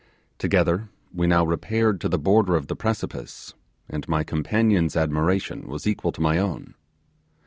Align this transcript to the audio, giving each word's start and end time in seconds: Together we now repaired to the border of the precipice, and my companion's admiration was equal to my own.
Together 0.39 0.89
we 1.13 1.27
now 1.27 1.45
repaired 1.45 2.01
to 2.01 2.09
the 2.09 2.17
border 2.17 2.55
of 2.55 2.65
the 2.65 2.75
precipice, 2.75 3.53
and 3.87 4.09
my 4.09 4.23
companion's 4.23 4.95
admiration 4.95 5.67
was 5.67 5.85
equal 5.85 6.11
to 6.11 6.21
my 6.21 6.39
own. 6.39 6.73